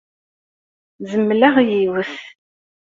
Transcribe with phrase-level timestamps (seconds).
[1.11, 2.13] Zemleɣ yiwet.